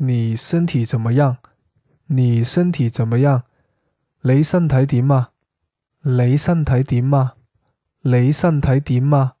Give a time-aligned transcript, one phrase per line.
[0.00, 1.38] 你身体怎么样？
[2.06, 3.42] 你身体怎么样？
[4.22, 5.30] 你身体点啊
[6.02, 7.34] 你身体点啊
[8.02, 9.34] 你身体点啊